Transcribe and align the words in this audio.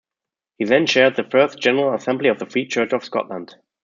He 0.57 0.65
then 0.65 0.87
chaired 0.87 1.15
the 1.15 1.23
first 1.23 1.59
General 1.59 1.93
Assembly 1.93 2.27
of 2.29 2.39
the 2.39 2.47
Free 2.47 2.65
Church 2.65 2.91
of 2.91 3.03
Scotland. 3.05 3.53